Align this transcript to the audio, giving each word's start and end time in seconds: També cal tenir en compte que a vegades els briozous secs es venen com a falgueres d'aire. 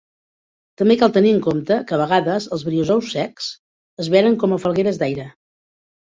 També 0.81 0.95
cal 1.01 1.11
tenir 1.17 1.33
en 1.33 1.41
compte 1.47 1.75
que 1.91 1.93
a 1.97 1.99
vegades 2.01 2.47
els 2.57 2.63
briozous 2.69 3.11
secs 3.17 3.49
es 4.05 4.09
venen 4.15 4.39
com 4.45 4.55
a 4.55 4.59
falgueres 4.65 4.99
d'aire. 5.03 5.27